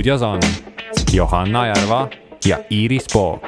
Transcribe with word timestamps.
stuudios 0.00 0.22
on 0.22 0.40
Johanna 1.12 1.66
Järva 1.66 2.08
ja 2.44 2.58
Iiris 2.70 3.06
Pook. 3.12 3.42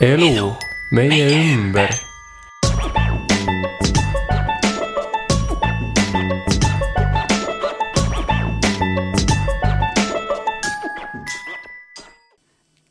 elu 0.00 0.52
meie 0.92 1.28
ümber 1.54 1.88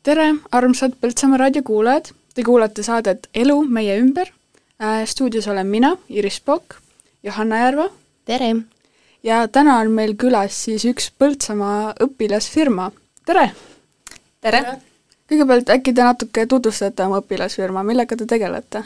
tere, 0.02 0.34
armsad 0.52 0.98
Põltsamaa 1.00 1.36
raadio 1.38 1.62
kuulajad, 1.62 2.10
te 2.34 2.42
kuulate 2.42 2.82
saadet 2.82 3.30
Elu 3.34 3.62
meie 3.68 4.00
ümber. 4.00 4.35
Stuudios 5.04 5.48
olen 5.48 5.66
mina, 5.66 5.96
Iris 6.08 6.40
Pokk, 6.40 6.74
Johanna 7.22 7.58
Järva. 7.58 7.88
tere! 8.24 8.56
ja 9.22 9.48
täna 9.48 9.78
on 9.78 9.90
meil 9.90 10.14
külas 10.14 10.64
siis 10.64 10.84
üks 10.84 11.10
Põltsamaa 11.18 11.94
õpilasfirma, 12.00 12.90
tere! 13.26 13.50
tere! 14.40 14.64
kõigepealt 15.28 15.70
äkki 15.70 15.94
te 15.94 16.02
natuke 16.02 16.46
tutvustate 16.46 17.06
oma 17.06 17.22
õpilasfirma, 17.22 17.82
millega 17.82 18.16
te 18.16 18.26
tegelete? 18.26 18.84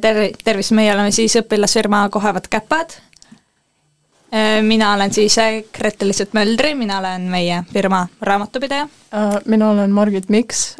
Ter-, 0.00 0.34
tervist, 0.44 0.74
meie 0.74 0.90
oleme 0.92 1.12
siis 1.14 1.36
õpilasfirma 1.38 2.08
Kohevad 2.10 2.50
käpad 2.50 2.98
Äh, 4.34 4.62
mina 4.62 4.92
olen 4.94 5.12
siis 5.12 5.38
äh, 5.38 5.62
Grete-Liisut 5.78 6.32
Möldri, 6.32 6.74
mina 6.74 6.98
olen 6.98 7.22
meie 7.22 7.64
firma 7.72 8.06
raamatupidaja. 8.22 8.82
Äh, 9.14 9.40
mina 9.44 9.70
olen 9.70 9.90
Margit 9.90 10.28
Miks 10.28 10.76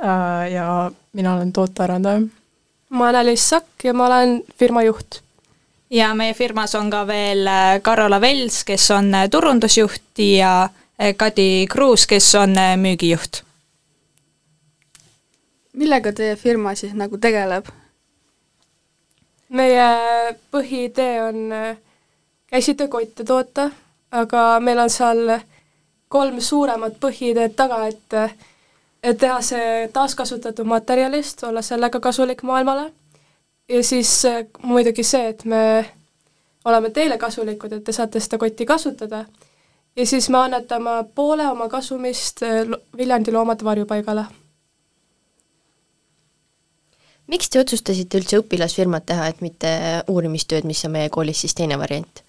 ja 0.53 0.91
mina 1.13 1.35
olen 1.35 1.53
tootearendaja. 1.53 2.21
Ma 2.91 3.05
olen 3.09 3.21
Alice 3.21 3.49
Sakk 3.49 3.85
ja 3.85 3.95
ma 3.95 4.07
olen 4.07 4.43
firma 4.59 4.83
juht. 4.83 5.21
ja 5.91 6.15
meie 6.15 6.35
firmas 6.35 6.75
on 6.75 6.91
ka 6.91 7.07
veel 7.07 7.49
Karola 7.83 8.21
Vels, 8.21 8.65
kes 8.65 8.91
on 8.91 9.13
turundusjuht 9.31 10.19
ja 10.19 10.69
Kadi 11.17 11.67
Kruus, 11.71 12.07
kes 12.07 12.35
on 12.35 12.55
müügijuht. 12.77 13.43
millega 15.73 16.13
teie 16.13 16.37
firma 16.37 16.75
siis 16.75 16.95
nagu 16.95 17.19
tegeleb? 17.19 17.67
meie 19.49 19.87
põhiidee 20.51 21.23
on 21.23 21.55
käsitöökotte 22.51 23.25
toota, 23.25 23.71
aga 24.11 24.61
meil 24.61 24.79
on 24.79 24.91
seal 24.91 25.39
kolm 26.09 26.41
suuremat 26.41 26.99
põhiideed 27.01 27.55
taga, 27.57 27.87
et 27.87 28.35
et 29.03 29.19
teha 29.19 29.41
see 29.45 29.89
taaskasutatud 29.93 30.69
materjalist, 30.69 31.45
olla 31.45 31.63
sellega 31.63 32.01
kasulik 32.01 32.43
maailmale, 32.43 32.91
ja 33.69 33.83
siis 33.85 34.23
muidugi 34.63 35.05
see, 35.05 35.29
et 35.29 35.45
me 35.45 35.63
oleme 36.65 36.91
teile 36.91 37.19
kasulikud, 37.19 37.73
et 37.73 37.85
te 37.85 37.93
saate 37.97 38.21
seda 38.21 38.39
kotti 38.39 38.67
kasutada, 38.67 39.25
ja 39.97 40.07
siis 40.07 40.29
me 40.29 40.39
annetame 40.39 41.05
poole 41.15 41.49
oma 41.49 41.69
kasumist 41.69 42.45
Viljandi 42.97 43.33
Loomade 43.33 43.65
Varjupaigale. 43.65 44.25
miks 47.31 47.47
te 47.49 47.61
otsustasite 47.61 48.19
üldse 48.19 48.41
õpilasfirmat 48.41 49.05
teha, 49.07 49.29
et 49.31 49.41
mitte 49.41 49.71
uurimistööd, 50.11 50.65
mis 50.67 50.85
on 50.85 50.97
meie 50.97 51.09
koolis 51.15 51.45
siis 51.45 51.55
teine 51.55 51.79
variant? 51.79 52.25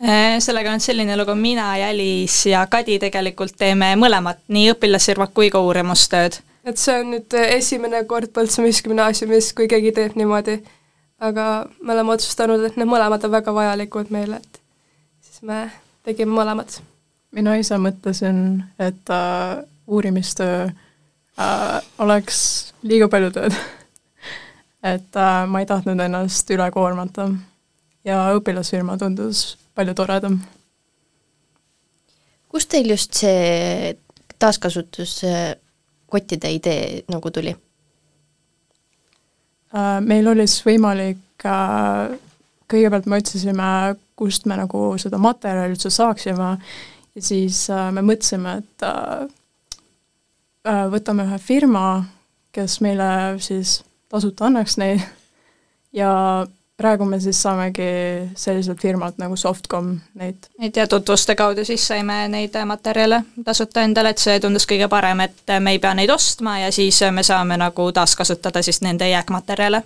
Äh, 0.00 0.38
sellega 0.40 0.72
on 0.72 0.80
selline 0.80 1.16
lugu, 1.16 1.34
mina 1.36 1.76
ja 1.76 1.88
Alice 1.92 2.48
ja 2.50 2.62
Kadi 2.66 2.94
tegelikult 2.98 3.52
teeme 3.60 3.90
mõlemat, 4.00 4.38
nii 4.48 4.70
õpilasfirmat 4.72 5.34
kui 5.36 5.50
ka 5.52 5.60
uurimustööd. 5.60 6.38
et 6.64 6.80
see 6.80 6.94
on 7.02 7.10
nüüd 7.12 7.36
esimene 7.40 8.00
kord 8.08 8.32
Põltsamaa 8.32 8.80
gümnaasiumis, 8.86 9.52
kui 9.52 9.68
keegi 9.68 9.92
teeb 9.92 10.16
niimoodi, 10.16 10.56
aga 11.20 11.66
me 11.82 11.92
oleme 11.92 12.16
otsustanud, 12.16 12.64
et 12.64 12.80
need 12.80 12.88
mõlemad 12.88 13.28
on 13.28 13.34
väga 13.36 13.52
vajalikud 13.52 14.08
meile, 14.08 14.40
et 14.40 14.60
siis 15.20 15.42
me 15.42 15.68
tegime 16.02 16.32
mõlemad. 16.32 16.80
mina 17.32 17.60
ise 17.60 17.76
mõtlesin, 17.76 18.64
et 18.78 19.10
äh, 19.12 19.64
uurimistöö 19.86 20.64
äh, 20.64 21.80
oleks 21.98 22.72
liiga 22.82 23.08
palju 23.08 23.34
tööd 23.36 23.52
et 24.96 25.16
äh, 25.16 25.46
ma 25.46 25.60
ei 25.60 25.66
tahtnud 25.66 26.00
ennast 26.00 26.50
üle 26.50 26.70
koormata 26.72 27.28
ja 28.04 28.30
õpilasfirma 28.32 28.96
tundus 28.96 29.59
palju 29.74 29.94
toredam. 29.94 30.40
kust 32.48 32.70
teil 32.70 32.90
just 32.90 33.14
see 33.14 33.96
taaskasutuskottide 34.38 36.50
idee 36.50 37.02
nagu 37.08 37.30
tuli? 37.30 37.56
Äh, 39.74 40.00
meil 40.02 40.26
oli 40.26 40.46
siis 40.50 40.64
võimalik, 40.66 41.44
äh, 41.46 42.10
kõigepealt 42.70 43.06
me 43.06 43.20
otsisime, 43.20 43.94
kust 44.18 44.46
me 44.50 44.56
nagu 44.58 44.98
seda 44.98 45.18
materjali 45.22 45.76
üldse 45.76 45.90
saaksime 45.94 46.48
ja 47.14 47.22
siis 47.22 47.68
äh, 47.70 47.92
me 47.94 48.02
mõtlesime, 48.02 48.56
et 48.64 48.86
võtame 50.90 51.24
ühe 51.24 51.38
firma, 51.40 52.04
kes 52.52 52.80
meile 52.84 53.38
siis 53.40 53.78
tasuta 54.10 54.44
annaks 54.50 54.76
neid 54.76 55.00
ja 55.96 56.10
praegu 56.80 57.04
me 57.04 57.20
siis 57.20 57.42
saamegi 57.42 57.86
sellised 58.38 58.78
firmad 58.80 59.18
nagu 59.20 59.36
Softcom 59.36 59.92
neid. 60.14 60.48
et 60.62 60.76
ja 60.76 60.86
tutvuste 60.88 61.36
kaudu 61.36 61.64
siis 61.64 61.86
saime 61.86 62.22
neid 62.32 62.56
materjale 62.66 63.22
tasuta 63.44 63.84
endale, 63.84 64.14
et 64.14 64.22
see 64.22 64.40
tundus 64.40 64.66
kõige 64.70 64.88
parem, 64.88 65.20
et 65.26 65.54
me 65.60 65.74
ei 65.76 65.80
pea 65.82 65.94
neid 65.94 66.10
ostma 66.10 66.58
ja 66.62 66.70
siis 66.72 67.00
me 67.12 67.24
saame 67.26 67.58
nagu 67.60 67.90
taaskasutada 67.92 68.62
siis 68.62 68.80
nende 68.86 69.08
jääkmaterjale. 69.10 69.82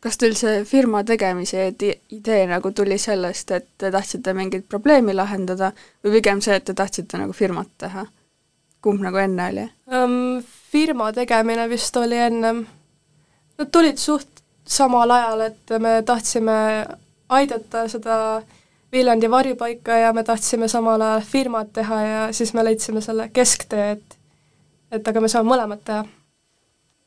kas 0.00 0.18
teil 0.20 0.36
see 0.38 0.64
firma 0.68 1.02
tegemise 1.04 1.66
idee 2.10 2.46
nagu 2.46 2.70
tuli 2.70 2.98
sellest, 2.98 3.50
et 3.50 3.68
te 3.78 3.90
tahtsite 3.90 4.34
mingit 4.34 4.68
probleemi 4.68 5.14
lahendada 5.14 5.72
või 6.04 6.18
pigem 6.18 6.44
see, 6.44 6.60
et 6.60 6.64
te 6.64 6.74
tahtsite 6.74 7.18
nagu 7.18 7.32
firmat 7.32 7.70
teha? 7.78 8.06
kumb 8.84 9.02
nagu 9.02 9.16
enne 9.16 9.50
oli 9.50 9.66
um,? 9.90 10.44
Firma 10.74 11.12
tegemine 11.14 11.68
vist 11.70 11.96
oli 11.96 12.16
ennem, 12.18 12.64
nad 13.58 13.68
tulid 13.70 14.00
suht 14.02 14.33
samal 14.66 15.10
ajal, 15.10 15.40
et 15.40 15.74
me 15.78 16.02
tahtsime 16.02 16.86
aidata 17.28 17.88
seda 17.88 18.42
Viljandi 18.92 19.30
varjupaika 19.30 19.92
ja 19.92 20.12
me 20.12 20.22
tahtsime 20.24 20.68
samal 20.68 21.00
ajal 21.00 21.20
firmat 21.20 21.72
teha 21.72 22.00
ja 22.02 22.32
siis 22.32 22.54
me 22.54 22.64
leidsime 22.64 23.00
selle 23.00 23.28
kesktee, 23.32 23.90
et 23.90 24.18
et 24.92 25.08
aga 25.08 25.20
me 25.20 25.28
saame 25.28 25.50
mõlemat 25.50 25.80
teha. 25.84 26.04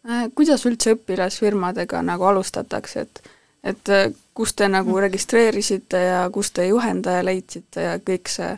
Äh, 0.09 0.25
kuidas 0.35 0.66
üldse 0.68 0.97
õpilasfirmadega 0.97 2.01
nagu 2.03 2.28
alustatakse, 2.28 3.06
et 3.07 3.22
et 3.63 3.89
äh, 3.89 4.09
kus 4.34 4.53
te 4.53 4.68
nagu 4.68 4.91
mm. 4.91 5.00
registreerisite 5.07 6.01
ja 6.03 6.19
kus 6.31 6.51
te 6.51 6.68
juhendaja 6.68 7.24
leidsite 7.25 7.88
ja 7.88 7.95
kõik 8.00 8.31
see? 8.31 8.51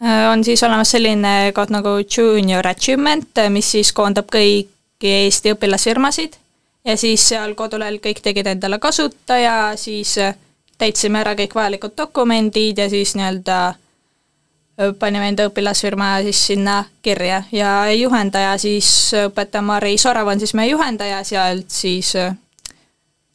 Äh, 0.00 0.24
on 0.32 0.44
siis 0.44 0.62
olemas 0.64 0.90
selline 0.96 1.52
koht 1.56 1.70
nagu 1.72 1.98
Junior 2.00 2.66
Achievement, 2.66 3.44
mis 3.50 3.70
siis 3.76 3.92
koondab 3.92 4.32
kõiki 4.32 5.12
Eesti 5.12 5.52
õpilasfirmasid 5.52 6.40
ja 6.86 6.96
siis 6.96 7.28
seal 7.28 7.54
kodulehel 7.58 7.98
kõik 8.02 8.22
tegid 8.22 8.46
endale 8.46 8.78
kasutaja, 8.78 9.74
siis 9.76 10.16
äh, 10.22 10.36
täitsime 10.78 11.20
ära 11.20 11.34
kõik 11.38 11.54
vajalikud 11.54 11.96
dokumendid 11.98 12.78
ja 12.78 12.88
siis 12.90 13.16
nii-öelda 13.18 13.58
äh, 13.68 14.92
panime 14.98 15.28
enda 15.32 15.48
õpilasfirma 15.50 16.12
siis 16.28 16.42
sinna 16.52 16.78
kirja 17.02 17.42
ja 17.52 17.76
juhendaja 17.94 18.56
siis, 18.62 18.90
õpetaja 19.26 19.64
Mari 19.66 19.96
Sorav 19.98 20.30
on 20.30 20.42
siis 20.42 20.54
meie 20.54 20.70
juhendaja, 20.70 21.22
sealt 21.24 21.70
siis 21.74 22.14
äh, 22.16 22.36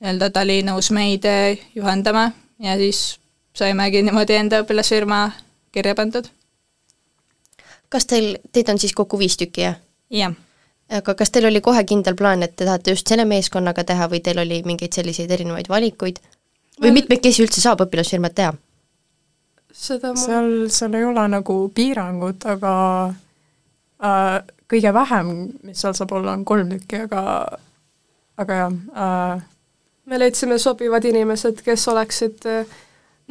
nii-öelda 0.02 0.32
ta 0.32 0.46
oli 0.48 0.62
nõus 0.66 0.92
meid 0.96 1.28
juhendama 1.76 2.30
ja 2.60 2.78
siis 2.80 3.20
saimegi 3.58 4.06
niimoodi 4.06 4.38
enda 4.40 4.62
õpilasfirma 4.64 5.26
kirja 5.72 5.96
pandud. 5.96 6.30
kas 7.92 8.08
teil, 8.08 8.38
teid 8.52 8.70
on 8.72 8.80
siis 8.80 8.96
kokku 8.96 9.20
viis 9.20 9.36
tükki, 9.38 9.68
jah? 9.68 9.76
jah 10.10 10.40
aga 10.92 11.16
kas 11.16 11.32
teil 11.32 11.48
oli 11.48 11.62
kohe 11.64 11.84
kindel 11.88 12.18
plaan, 12.20 12.44
et 12.44 12.56
te 12.56 12.68
tahate 12.68 12.96
just 12.96 13.08
selle 13.08 13.26
meeskonnaga 13.30 13.84
teha 13.88 14.08
või 14.12 14.22
teil 14.24 14.42
oli 14.44 14.62
mingeid 14.68 14.94
selliseid 14.98 15.32
erinevaid 15.32 15.70
valikuid 15.72 16.20
või 16.82 16.94
mitmekesi 16.98 17.46
üldse 17.46 17.64
saab 17.64 17.86
õpilasfirmat 17.86 18.36
teha? 18.38 18.54
seda 19.72 20.12
ma... 20.14 20.20
seal, 20.20 20.52
seal 20.74 20.98
ei 21.00 21.06
ole 21.08 21.26
nagu 21.32 21.58
piirangut, 21.76 22.46
aga 22.50 22.74
äh, 24.04 24.38
kõige 24.72 24.94
vähem, 24.94 25.32
mis 25.68 25.82
seal 25.82 25.96
saab 25.98 26.12
olla, 26.18 26.36
on 26.36 26.46
kolm 26.48 26.74
tükki, 26.76 27.06
aga 27.08 27.24
aga 28.42 28.60
jah 28.64 28.76
äh, 29.06 29.44
me 30.12 30.20
leidsime 30.20 30.58
sobivad 30.60 31.06
inimesed, 31.08 31.64
kes 31.66 31.88
oleksid 31.92 32.48
äh, 32.52 32.76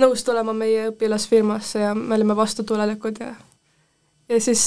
nõus 0.00 0.24
tulema 0.24 0.54
meie 0.56 0.88
õpilasfirmasse 0.94 1.84
ja 1.84 1.92
me 1.94 2.16
olime 2.16 2.36
vastutulelikud 2.38 3.20
ja 3.20 3.34
ja 4.30 4.40
siis, 4.40 4.62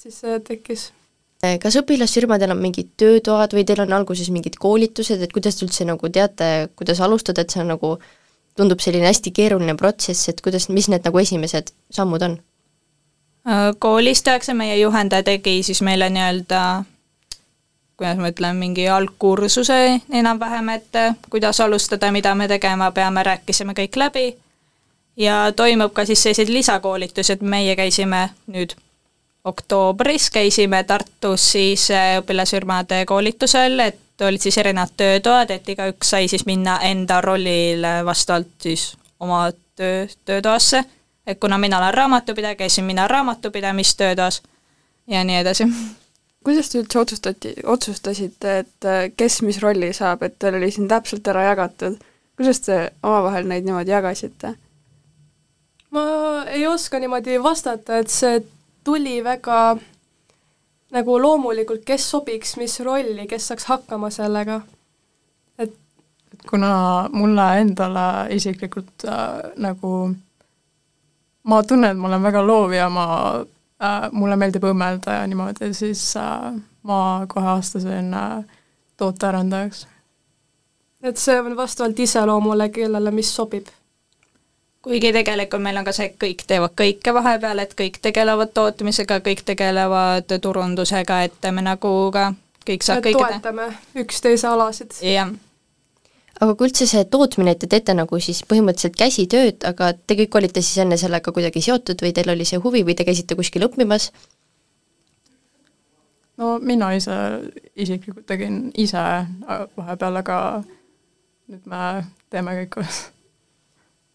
siis 0.00 0.20
see 0.20 0.38
tekkis 0.44 0.88
kas 1.62 1.78
õpilasfirmadel 1.80 2.54
on 2.54 2.60
mingid 2.62 2.94
töötoad 3.00 3.54
või 3.56 3.64
teil 3.66 3.82
on 3.84 3.92
alguses 3.96 4.30
mingid 4.34 4.58
koolitused, 4.60 5.22
et 5.22 5.32
kuidas 5.34 5.58
te 5.58 5.66
üldse 5.66 5.86
nagu 5.88 6.10
teate, 6.12 6.50
kuidas 6.78 7.02
alustada, 7.04 7.44
et 7.44 7.54
see 7.54 7.62
on 7.62 7.72
nagu, 7.74 7.96
tundub 8.58 8.82
selline 8.82 9.08
hästi 9.08 9.32
keeruline 9.34 9.74
protsess, 9.78 10.28
et 10.30 10.40
kuidas, 10.44 10.68
mis 10.70 10.88
need 10.92 11.06
nagu 11.06 11.22
esimesed 11.22 11.72
sammud 11.94 12.22
on? 12.22 12.38
Äh, 13.48 13.70
koolis 13.78 14.22
tehakse, 14.22 14.54
meie 14.54 14.76
juhendaja 14.80 15.26
tegi 15.26 15.62
siis 15.66 15.82
meile 15.82 16.10
nii-öelda 16.10 16.62
kuidas 17.96 18.18
ma 18.18 18.30
ütlen, 18.32 18.56
mingi 18.58 18.88
algkursuse 18.90 20.00
enam-vähem, 20.10 20.68
et 20.74 20.96
äh, 20.98 21.18
kuidas 21.30 21.60
alustada, 21.60 22.10
mida 22.12 22.34
me 22.34 22.48
tegema 22.48 22.90
peame, 22.90 23.22
rääkisime 23.22 23.74
kõik 23.76 23.98
läbi 24.00 24.26
ja 25.16 25.52
toimub 25.56 25.92
ka 25.92 26.04
siis 26.04 26.22
sellised 26.22 26.50
lisakoolitused, 26.52 27.42
meie 27.42 27.76
käisime 27.76 28.28
nüüd 28.46 28.74
oktoobris, 29.44 30.30
käisime 30.30 30.84
Tartus 30.84 31.52
siis 31.52 31.90
äh, 31.90 32.18
õpilasfirmade 32.18 33.04
koolitusel, 33.06 33.78
et 33.80 34.22
olid 34.22 34.40
siis 34.40 34.58
erinevad 34.58 34.94
töötoad, 34.96 35.50
et 35.50 35.68
igaüks 35.68 36.14
sai 36.14 36.28
siis 36.28 36.46
minna 36.46 36.78
enda 36.86 37.20
rollile 37.20 37.98
vastavalt 38.06 38.54
siis 38.62 38.94
oma 39.20 39.48
töö, 39.76 40.06
töötoasse, 40.24 40.84
et 41.26 41.40
kuna 41.40 41.58
mina 41.58 41.78
olen 41.78 41.94
raamatupidaja, 41.94 42.56
käisin 42.56 42.84
mina 42.84 43.08
raamatupidamistöötoas 43.08 44.42
ja 45.06 45.24
nii 45.24 45.36
edasi. 45.36 45.68
kuidas 46.44 46.70
te 46.70 46.78
üldse 46.78 46.98
otsustati, 46.98 47.54
otsustasite, 47.64 48.58
et 48.58 48.88
äh, 48.88 49.04
kes 49.16 49.42
mis 49.42 49.60
rolli 49.62 49.92
saab, 49.92 50.22
et 50.22 50.38
teil 50.38 50.56
oli 50.56 50.70
siin 50.70 50.88
täpselt 50.88 51.28
ära 51.28 51.44
jagatud, 51.50 52.00
kuidas 52.36 52.60
te 52.64 52.92
omavahel 53.02 53.48
neid 53.48 53.68
niimoodi 53.68 53.90
jagasite? 53.90 54.56
ma 55.90 56.02
ei 56.50 56.66
oska 56.66 56.98
niimoodi 56.98 57.42
vastata, 57.42 57.98
et 57.98 58.10
see 58.10 58.40
tuli 58.84 59.24
väga 59.24 59.76
nagu 60.94 61.16
loomulikult, 61.22 61.82
kes 61.86 62.10
sobiks 62.10 62.56
mis 62.60 62.78
rolli, 62.80 63.26
kes 63.30 63.48
saaks 63.50 63.64
hakkama 63.70 64.10
sellega. 64.14 64.60
et 65.58 65.74
kuna 66.50 67.08
mulle 67.12 67.46
endale 67.60 68.34
isiklikult 68.34 69.06
äh, 69.08 69.50
nagu 69.56 70.14
ma 71.44 71.62
tunnen, 71.62 71.90
et 71.90 71.98
ma 71.98 72.08
olen 72.08 72.22
väga 72.22 72.46
loov 72.46 72.72
ja 72.72 72.88
ma 72.88 73.06
äh,, 73.82 74.10
mulle 74.12 74.36
meeldib 74.36 74.64
õmmelda 74.70 75.18
ja 75.20 75.26
niimoodi, 75.26 75.72
siis 75.74 76.16
äh, 76.16 76.52
ma 76.82 77.00
kohe 77.28 77.56
astusin 77.58 78.14
äh, 78.14 78.44
tootearendajaks. 78.96 79.86
et 81.02 81.16
see 81.16 81.40
on 81.40 81.56
vastavalt 81.56 81.98
iseloomule, 81.98 82.68
kellele 82.68 83.10
mis 83.10 83.34
sobib 83.36 83.66
kuigi 84.84 85.12
tegelikult 85.16 85.62
meil 85.64 85.80
on 85.80 85.86
ka 85.86 85.94
see, 85.96 86.10
et 86.10 86.16
kõik 86.20 86.44
teevad 86.48 86.74
kõike 86.76 87.14
vahepeal, 87.16 87.62
et 87.62 87.72
kõik 87.78 87.98
tegelevad 88.04 88.52
tootmisega, 88.56 89.20
kõik 89.24 89.40
tegelevad 89.48 90.36
turundusega, 90.44 91.22
et 91.28 91.48
me 91.56 91.64
nagu 91.64 91.92
ka 92.12 92.32
kõik 92.68 92.84
saab 92.84 93.04
teha. 93.06 93.16
toetame 93.16 93.70
üksteise 94.04 94.48
alasid. 94.50 94.92
jah. 95.04 95.32
aga 96.40 96.54
kui 96.54 96.68
üldse 96.68 96.88
see 96.90 97.04
tootmine, 97.16 97.54
et 97.54 97.62
te 97.64 97.70
teete 97.70 97.96
nagu 97.96 98.20
siis 98.20 98.42
põhimõtteliselt 98.50 99.00
käsitööd, 99.00 99.64
aga 99.64 99.92
te 99.94 100.18
kõik 100.20 100.38
olite 100.40 100.62
siis 100.62 100.84
enne 100.84 101.00
sellega 101.00 101.32
kuidagi 101.32 101.64
seotud 101.64 102.04
või 102.04 102.12
teil 102.16 102.34
oli 102.34 102.48
see 102.48 102.60
huvi 102.60 102.84
või 102.84 102.96
te 102.98 103.08
käisite 103.08 103.38
kuskil 103.40 103.64
õppimas? 103.68 104.10
no 106.36 106.58
mina 106.60 106.92
ise 106.92 107.16
isiklikult 107.76 108.26
tegin 108.26 108.68
ise 108.74 109.08
vahepeal, 109.48 110.20
aga 110.20 110.38
nüüd 111.48 111.68
me 111.70 111.84
teeme 112.28 112.60
kõik 112.60 112.72
koos 112.76 113.04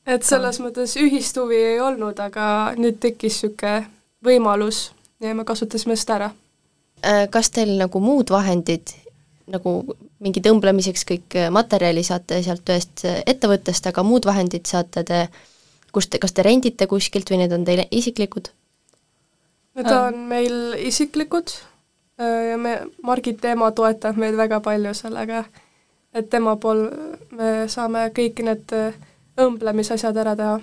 et 0.09 0.25
selles 0.25 0.59
mõttes 0.63 0.95
ühist 0.99 1.37
huvi 1.37 1.59
ei 1.73 1.79
olnud, 1.83 2.19
aga 2.19 2.75
nüüd 2.79 2.99
tekkis 3.03 3.43
niisugune 3.43 3.87
võimalus 4.25 4.89
ja 5.23 5.35
me 5.35 5.45
kasutasime 5.47 5.95
seda 5.99 6.17
ära. 6.17 6.29
Äh, 7.05 7.25
kas 7.31 7.51
teil 7.55 7.77
nagu 7.79 8.01
muud 8.03 8.31
vahendid, 8.33 8.91
nagu 9.49 9.79
mingi 10.19 10.41
tõmblemiseks 10.43 11.05
kõik 11.07 11.37
materjali 11.55 12.03
saate 12.03 12.41
sealt 12.43 12.67
ühest 12.69 13.05
ettevõttest, 13.07 13.87
aga 13.87 14.03
muud 14.03 14.27
vahendid 14.27 14.67
saate 14.67 15.05
te, 15.07 15.21
kust, 15.95 16.17
kas 16.21 16.35
te 16.35 16.45
rendite 16.45 16.89
kuskilt 16.91 17.31
või 17.31 17.43
need 17.43 17.55
on 17.55 17.65
teil 17.67 17.85
isiklikud? 17.87 18.51
Need 19.79 19.91
on 19.93 20.23
meil 20.27 20.75
isiklikud 20.89 21.53
äh, 22.19 22.51
ja 22.51 22.57
me, 22.59 22.75
Margit 23.05 23.45
ema 23.45 23.71
toetab 23.71 24.19
meid 24.19 24.35
väga 24.35 24.59
palju 24.65 24.93
sellega, 24.97 25.45
et 26.13 26.27
tema 26.29 26.57
pool 26.59 26.87
me 27.37 27.69
saame 27.71 28.09
kõik 28.15 28.43
need 28.43 28.75
äh, 28.75 28.97
õmblemisasjad 29.45 30.17
ära 30.17 30.35
teha. 30.35 30.59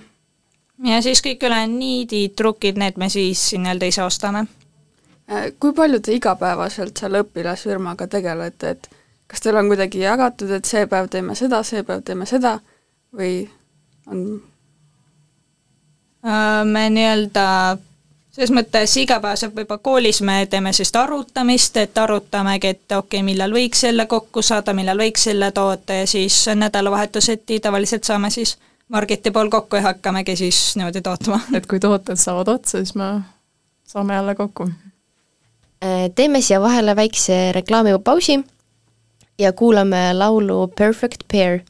ja 0.91 1.01
siis 1.03 1.23
kõik 1.25 1.43
ülejäänud 1.47 1.79
niidid, 1.79 2.35
trukid, 2.37 2.79
need 2.81 2.99
me 3.01 3.09
siis 3.13 3.49
nii-öelda 3.57 3.89
ise 3.93 4.05
ostame. 4.05 4.47
Äh, 5.31 5.51
kui 5.61 5.73
palju 5.75 6.01
te 6.01 6.15
igapäevaselt 6.15 6.97
selle 6.99 7.25
õpilasfirmaga 7.25 8.07
tegelete, 8.07 8.77
et 8.77 8.91
kas 9.27 9.43
teil 9.43 9.57
on 9.57 9.71
kuidagi 9.73 10.05
jagatud, 10.05 10.51
et 10.51 10.69
see 10.69 10.87
päev 10.87 11.09
teeme 11.11 11.35
seda, 11.35 11.63
see 11.67 11.83
päev 11.87 12.05
teeme 12.07 12.29
seda 12.29 12.59
või 13.17 13.49
on 14.07 14.23
äh, 16.27 16.63
me 16.65 16.89
nii-öelda 16.91 17.47
selles 18.37 18.53
mõttes 18.53 18.93
igapäevaselt 19.01 19.55
võib-olla 19.57 19.81
koolis 19.83 20.21
me 20.21 20.43
teeme 20.51 20.73
sellist 20.77 20.97
arutamist, 21.01 21.77
et 21.81 21.99
arutamegi, 21.99 22.75
et 22.75 22.93
okei 22.93 22.99
okay,, 23.21 23.25
millal 23.25 23.55
võiks 23.57 23.81
selle 23.87 24.05
kokku 24.11 24.43
saada, 24.45 24.75
millal 24.77 25.01
võiks 25.01 25.25
selle 25.31 25.49
toota 25.57 26.03
ja 26.03 26.07
siis 26.11 26.43
nädalavahetuseti 26.55 27.61
tavaliselt 27.65 28.05
saame 28.05 28.31
siis 28.31 28.59
Margiti 28.93 29.33
pool 29.35 29.49
kokku 29.51 29.81
ja 29.81 29.83
hakkamegi 29.89 30.37
siis 30.37 30.77
niimoodi 30.77 31.01
tootma. 31.03 31.41
et 31.57 31.67
kui 31.67 31.81
tooted 31.81 32.21
saavad 32.21 32.49
otsa, 32.49 32.79
siis 32.79 32.95
me 32.95 33.09
saame 33.89 34.15
jälle 34.15 34.35
kokku. 34.35 34.69
Äh, 35.85 36.07
teeme 36.15 36.41
siia 36.41 36.61
vahele 36.61 36.97
väikse 36.97 37.53
reklaamipausi 37.53 38.45
ja 39.39 39.53
kuulame 39.53 40.13
laulu 40.15 40.69
Perfect 40.77 41.25
Pair 41.33 41.61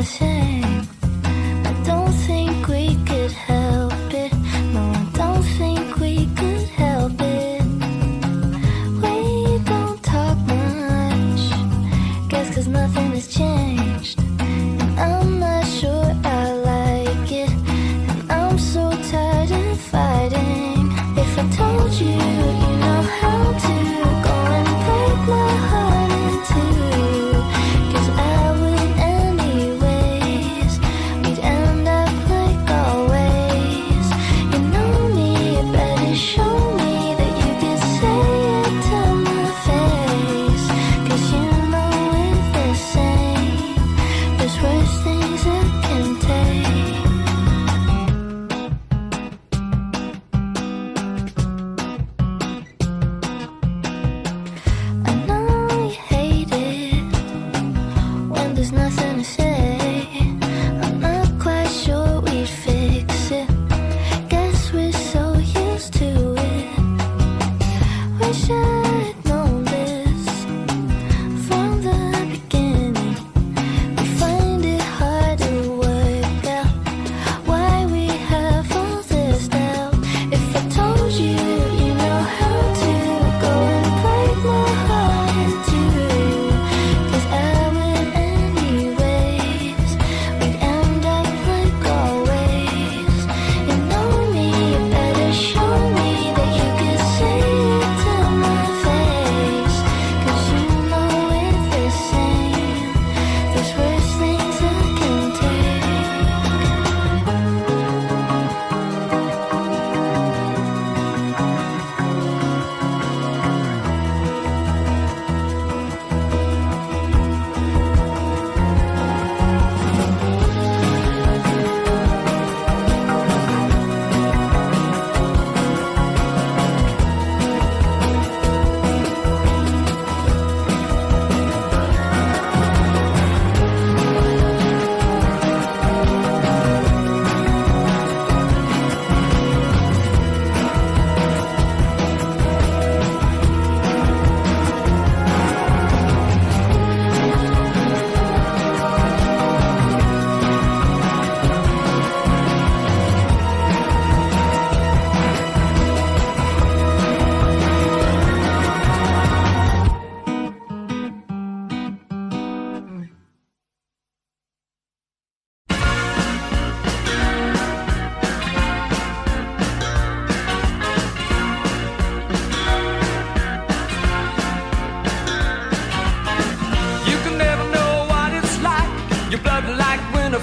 the 0.00 0.06
same. 0.06 0.29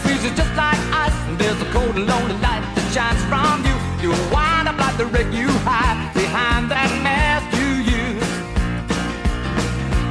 freezes 0.04 0.34
just 0.38 0.54
like 0.56 0.80
ice. 0.94 1.18
And 1.27 1.38
there's 1.38 1.60
a 1.62 1.70
cold 1.72 1.96
and 1.96 2.06
lonely 2.08 2.38
light 2.46 2.63
that 2.75 2.86
shines 2.94 3.22
from 3.32 3.66
you. 3.68 3.75
You 4.01 4.12
wind 4.32 4.68
up 4.68 4.77
like 4.77 4.98
the 4.98 5.06
wreck 5.06 5.30
you 5.34 5.50
hide 5.66 6.13
behind 6.13 6.70
that 6.72 6.92
mask 7.01 7.46
you 7.58 7.70
use. 8.01 8.32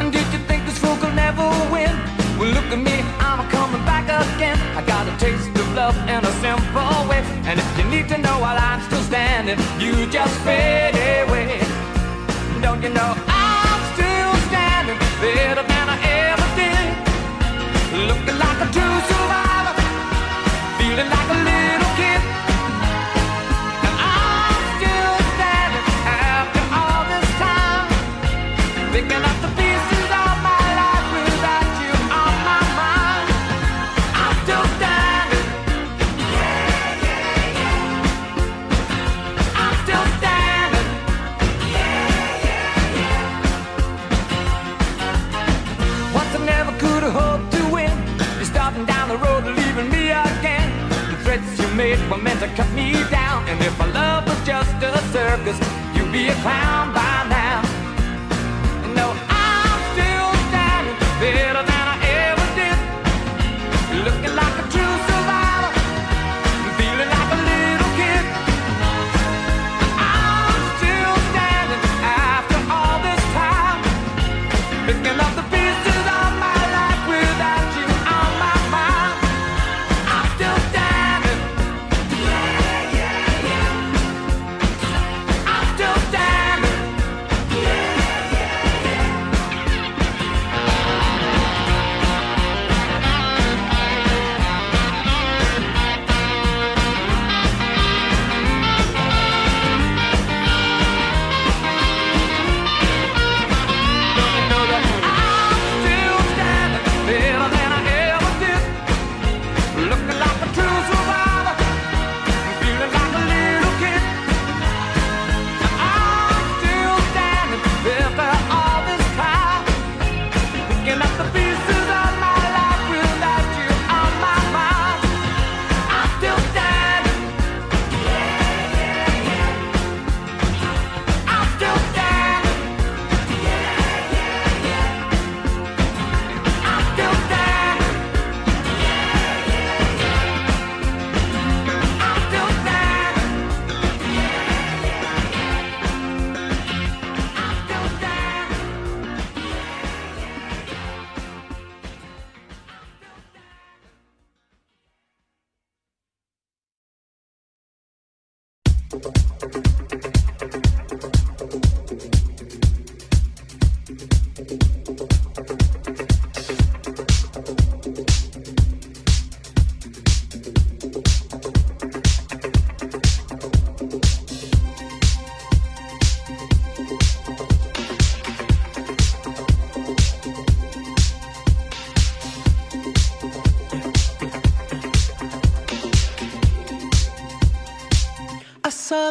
And 0.00 0.12
did 0.12 0.26
you 0.34 0.40
think 0.48 0.66
this 0.66 0.78
fool 0.78 0.96
could 0.96 1.14
never 1.14 1.46
win? 1.70 1.94
Well, 2.38 2.52
look 2.52 2.68
at 2.68 2.82
me, 2.82 3.00
I'm 3.18 3.48
coming 3.48 3.84
back 3.88 4.04
again. 4.10 4.58
I 4.76 4.82
got 4.84 5.08
a 5.08 5.14
taste 5.16 5.48
of 5.56 5.68
love 5.74 5.96
in 6.08 6.20
a 6.20 6.32
simple 6.44 7.08
way. 7.08 7.22
And 7.48 7.58
if 7.60 7.68
you 7.78 7.84
need 7.88 8.08
to 8.10 8.18
know 8.18 8.36
while 8.44 8.58
I'm 8.58 8.82
still 8.82 9.02
standing, 9.02 9.58
you 9.80 10.06
just 10.10 10.34
fade 10.44 10.98
away. 11.24 11.62
Don't 12.60 12.82
you 12.82 12.90
know 12.90 13.14
I'm 13.28 13.80
still 13.94 14.32
standing 14.50 14.98
better 15.22 15.62
than 15.62 15.86
I 15.94 15.96
ever 16.28 16.48
did? 16.60 16.86
Looking 18.10 18.38
like 18.38 18.58
a 18.60 18.68
true 18.74 19.15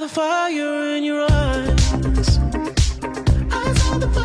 the 0.08 0.14
fire 0.14 0.96
in 0.98 1.04
your 1.04 1.26
eyes. 1.32 2.38
I 3.52 3.74
saw 3.74 3.98
the 3.98 4.08
fire. 4.14 4.25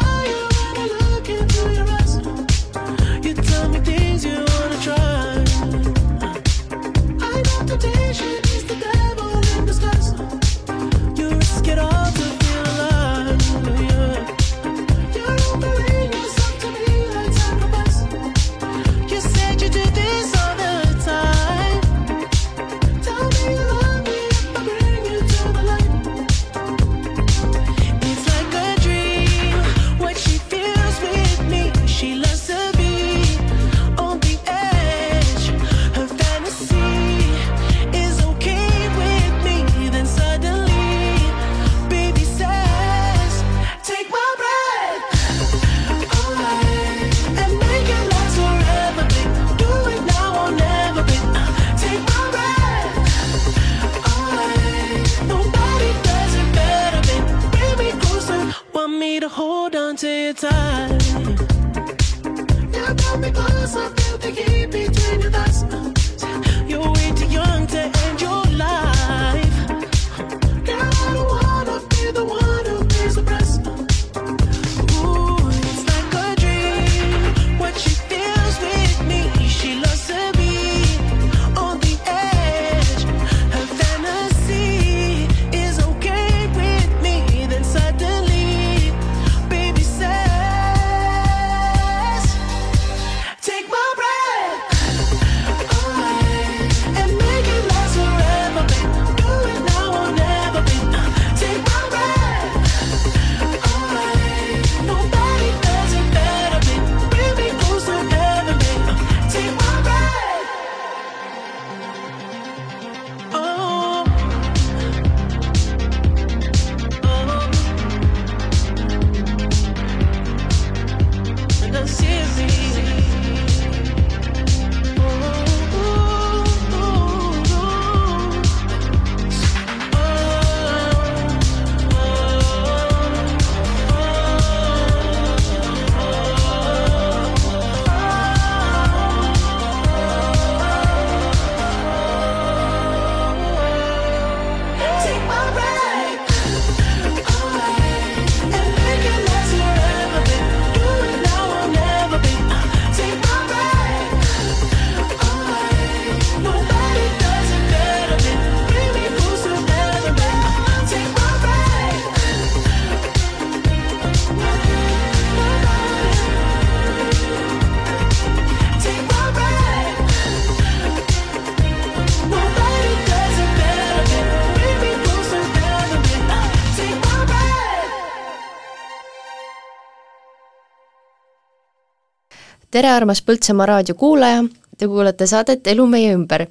Tere, 182.81 182.95
armas 182.97 183.21
Põltsamaa 183.21 183.67
raadio 183.69 183.93
kuulaja, 183.99 184.45
te 184.79 184.87
kuulate 184.89 185.27
saadet 185.29 185.67
Elu 185.69 185.85
meie 185.87 186.15
ümber. 186.17 186.47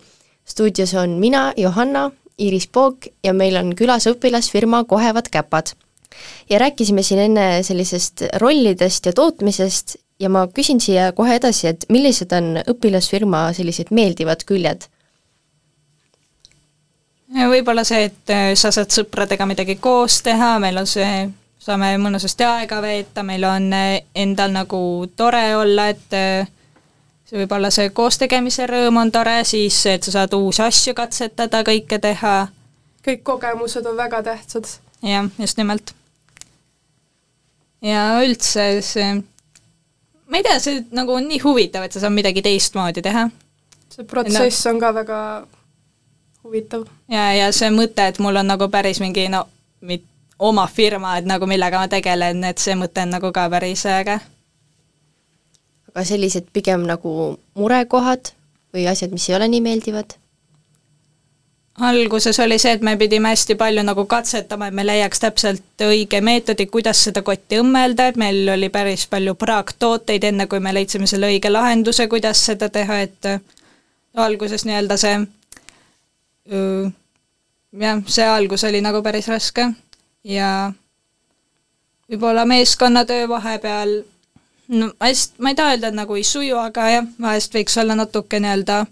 stuudios 0.46 0.94
on 0.94 1.16
mina, 1.18 1.54
Johanna, 1.58 2.12
Iiris 2.40 2.68
Pook 2.68 3.08
ja 3.24 3.34
meil 3.34 3.56
on 3.58 3.72
külas 3.76 4.06
õpilasfirma 4.08 4.84
Kohevad 4.86 5.30
käpad. 5.32 5.74
ja 6.50 6.60
rääkisime 6.60 7.04
siin 7.04 7.20
enne 7.20 7.64
sellisest 7.64 8.24
rollidest 8.38 9.06
ja 9.06 9.14
tootmisest 9.14 9.96
ja 10.20 10.30
ma 10.30 10.48
küsin 10.48 10.80
siia 10.80 11.12
kohe 11.12 11.36
edasi, 11.36 11.68
et 11.68 11.86
millised 11.90 12.32
on 12.32 12.62
õpilasfirma 12.68 13.54
sellised 13.54 13.90
meeldivad 13.90 14.46
küljed? 14.46 14.86
võib-olla 17.34 17.84
see, 17.84 18.06
et 18.06 18.30
äh, 18.30 18.54
sa 18.54 18.72
saad 18.72 18.94
sõpradega 18.94 19.46
midagi 19.46 19.76
koos 19.76 20.22
teha, 20.22 20.60
meil 20.60 20.78
on 20.78 20.86
see, 20.88 21.30
saame 21.70 21.92
mõnusasti 22.02 22.46
aega 22.48 22.82
veeta, 22.82 23.24
meil 23.26 23.46
on 23.48 23.68
äh, 23.76 24.00
endal 24.18 24.54
nagu 24.56 24.82
tore 25.18 25.44
olla, 25.58 25.90
et 25.94 26.16
äh, 26.18 26.50
see 27.30 27.42
võib 27.44 27.54
olla 27.58 27.70
see 27.74 27.92
koostegemise 27.96 28.66
rõõm 28.70 28.98
on 29.04 29.12
tore, 29.14 29.42
siis 29.46 29.78
et 29.90 30.06
sa 30.06 30.20
saad 30.20 30.34
uusi 30.38 30.64
asju 30.66 30.96
katsetada, 30.98 31.62
kõike 31.68 32.02
teha, 32.02 32.36
kõik 33.06 33.24
kogemused 33.28 33.86
on 33.86 33.98
väga 33.98 34.24
tähtsad. 34.26 34.66
jah, 35.06 35.30
just 35.40 35.58
nimelt. 35.58 35.94
ja 37.86 38.08
üldse 38.26 38.82
see, 38.86 39.14
ma 40.28 40.42
ei 40.42 40.48
tea, 40.48 40.58
see 40.60 40.84
nagu 40.96 41.14
on 41.20 41.30
nii 41.30 41.42
huvitav, 41.46 41.86
et 41.86 41.94
sa 41.94 42.04
saad 42.04 42.18
midagi 42.18 42.42
teistmoodi 42.46 43.06
teha. 43.06 43.30
see 43.94 44.10
protsess 44.10 44.66
on 44.72 44.82
ka 44.82 44.94
väga 44.98 45.22
huvitav. 46.44 46.88
ja, 47.12 47.30
ja 47.34 47.52
see 47.54 47.70
mõte, 47.70 48.10
et 48.10 48.20
mul 48.20 48.42
on 48.42 48.50
nagu 48.50 48.70
päris 48.74 49.02
mingi 49.06 49.30
no, 49.30 49.46
mit-, 49.82 50.10
oma 50.40 50.68
firma, 50.68 51.18
et 51.18 51.28
nagu 51.28 51.48
millega 51.48 51.82
ma 51.82 51.88
tegelen, 51.92 52.44
et 52.48 52.62
see 52.64 52.76
mõte 52.80 53.04
on 53.04 53.16
nagu 53.18 53.32
ka 53.36 53.50
päris 53.52 53.86
äge. 53.86 54.20
aga 55.90 56.04
sellised 56.06 56.52
pigem 56.54 56.86
nagu 56.86 57.38
murekohad 57.58 58.32
või 58.74 58.86
asjad, 58.88 59.12
mis 59.12 59.30
ei 59.30 59.36
ole 59.36 59.48
nii 59.48 59.62
meeldivad? 59.62 60.16
alguses 61.80 62.40
oli 62.40 62.58
see, 62.60 62.74
et 62.76 62.82
me 62.82 62.98
pidime 62.98 63.32
hästi 63.32 63.56
palju 63.56 63.84
nagu 63.84 64.06
katsetama, 64.06 64.68
et 64.68 64.76
me 64.76 64.84
leiaks 64.86 65.20
täpselt 65.20 65.84
õige 65.84 66.22
meetodi, 66.22 66.66
kuidas 66.68 67.04
seda 67.08 67.22
kotti 67.24 67.60
õmmelda, 67.60 68.10
et 68.10 68.18
meil 68.20 68.50
oli 68.52 68.70
päris 68.70 69.08
palju 69.08 69.36
praaktooteid, 69.40 70.24
enne 70.24 70.48
kui 70.48 70.60
me 70.60 70.74
leidsime 70.76 71.08
selle 71.08 71.32
õige 71.32 71.52
lahenduse, 71.52 72.08
kuidas 72.12 72.46
seda 72.46 72.70
teha, 72.70 73.00
et 73.08 73.30
alguses 74.16 74.66
nii-öelda 74.68 74.98
see 75.00 75.16
öö, 76.52 76.90
jah, 77.80 78.04
see 78.08 78.28
algus 78.28 78.64
oli 78.68 78.82
nagu 78.84 79.04
päris 79.06 79.32
raske 79.32 79.70
ja 80.24 80.72
võib-olla 82.10 82.46
meeskonnatöö 82.46 83.28
vahepeal 83.30 84.02
no 84.68 84.92
hästi, 85.00 85.42
ma 85.42 85.50
ei 85.50 85.56
taha 85.56 85.76
öelda, 85.76 85.88
et 85.88 85.98
nagu 85.98 86.16
ei 86.16 86.24
suju, 86.24 86.58
aga 86.58 86.90
jah, 86.90 87.12
vahest 87.22 87.56
võiks 87.56 87.78
olla 87.82 87.96
natuke 87.96 88.40
nii-öelda 88.40 88.86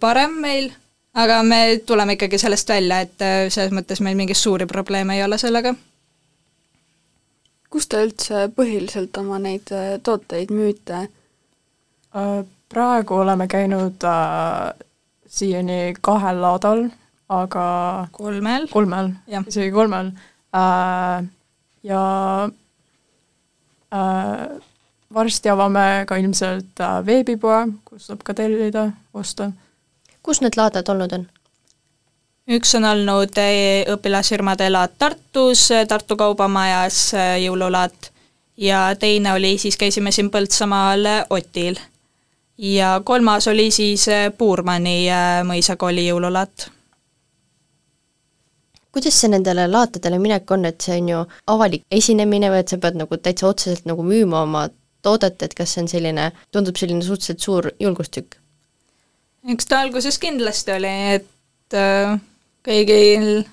parem 0.00 0.38
meil 0.40 0.70
aga 1.18 1.42
me 1.42 1.80
tuleme 1.86 2.14
ikkagi 2.14 2.38
sellest 2.38 2.68
välja, 2.68 3.00
et 3.00 3.22
selles 3.52 3.72
mõttes 3.74 4.02
meil 4.04 4.16
mingeid 4.18 4.38
suuri 4.38 4.66
probleeme 4.70 5.16
ei 5.16 5.24
ole 5.24 5.38
sellega. 5.38 5.74
kus 7.70 7.86
te 7.86 8.00
üldse 8.00 8.46
põhiliselt 8.56 9.16
oma 9.20 9.38
neid 9.38 9.70
tooteid 10.02 10.52
müüte? 10.54 11.08
Praegu 12.68 13.14
oleme 13.14 13.46
käinud 13.48 14.04
äh, 14.04 14.72
siiani 15.28 15.94
kahel 16.00 16.40
laadal, 16.40 16.82
aga 17.28 18.08
kolmel, 18.12 18.68
kolmel, 18.72 19.12
isegi 19.28 19.70
kolmel 19.74 20.12
äh, 20.56 21.26
ja 21.82 22.02
äh, 23.92 24.44
varsti 25.14 25.52
avame 25.52 26.04
ka 26.08 26.16
ilmselt 26.16 26.80
äh, 26.80 27.00
veebipoe, 27.06 27.66
kus 27.84 28.08
saab 28.08 28.24
ka 28.24 28.34
tellida, 28.34 28.90
osta 29.12 29.52
kus 30.28 30.42
need 30.44 30.58
laadad 30.60 30.88
olnud 30.92 31.12
on? 31.16 31.26
üks 32.56 32.74
on 32.76 32.84
olnud 32.84 33.38
õpilasfirmade 33.94 34.70
laad 34.72 34.96
Tartus, 35.00 35.68
Tartu 35.88 36.16
Kaubamajas 36.20 36.98
eh, 37.16 37.34
jõululaat 37.44 38.10
ja 38.60 38.88
teine 39.00 39.32
oli 39.36 39.54
siis, 39.60 39.76
käisime 39.80 40.12
siin 40.12 40.28
Põltsamaal 40.32 41.08
eh, 41.08 41.22
Otil. 41.30 41.80
ja 42.58 42.98
kolmas 43.04 43.48
oli 43.48 43.70
siis 43.72 44.04
Puurmani 44.38 44.98
mõisakooli 45.48 46.08
jõululaat. 46.08 46.70
Kuidas 48.98 49.20
see 49.22 49.30
nendele 49.30 49.68
laatadele 49.70 50.18
minek 50.18 50.50
on, 50.50 50.66
et 50.68 50.82
see 50.82 50.98
on 50.98 51.08
ju 51.12 51.22
avalik 51.54 51.86
esinemine 51.94 52.50
või 52.52 52.64
et 52.64 52.74
sa 52.74 52.80
pead 52.82 52.98
nagu 52.98 53.16
täitsa 53.22 53.48
otseselt 53.48 53.86
nagu 53.88 54.02
müüma 54.02 54.42
oma 54.42 54.66
toodet, 55.06 55.42
et 55.42 55.54
kas 55.54 55.74
see 55.74 55.84
on 55.84 55.90
selline, 55.90 56.30
tundub 56.52 56.76
selline 56.76 57.04
suhteliselt 57.06 57.44
suur 57.44 57.70
julgustükk? 57.80 58.40
eks 59.48 59.68
ta 59.70 59.80
alguses 59.80 60.18
kindlasti 60.20 60.74
oli, 60.74 60.90
et 61.14 61.78
äh, 61.78 62.18
kõigil 62.66 63.46